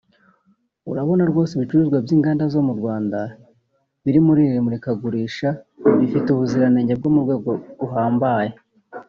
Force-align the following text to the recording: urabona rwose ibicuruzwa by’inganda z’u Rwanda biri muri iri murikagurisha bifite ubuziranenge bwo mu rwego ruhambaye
urabona 0.91 1.23
rwose 1.31 1.51
ibicuruzwa 1.53 1.97
by’inganda 2.05 2.43
z’u 2.51 2.63
Rwanda 2.79 3.19
biri 4.03 4.19
muri 4.27 4.41
iri 4.49 4.59
murikagurisha 4.65 5.49
bifite 5.99 6.27
ubuziranenge 6.31 6.93
bwo 6.99 7.09
mu 7.15 7.19
rwego 7.25 7.49
ruhambaye 7.79 8.51